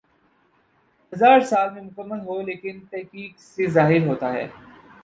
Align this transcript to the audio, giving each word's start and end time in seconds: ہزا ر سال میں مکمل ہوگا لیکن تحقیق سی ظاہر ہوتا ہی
ہزا 1.13 1.29
ر 1.31 1.49
سال 1.51 1.67
میں 1.73 1.81
مکمل 1.83 2.19
ہوگا 2.19 2.43
لیکن 2.43 2.75
تحقیق 2.91 3.31
سی 3.41 3.63
ظاہر 3.75 4.07
ہوتا 4.07 4.27
ہی 4.33 4.45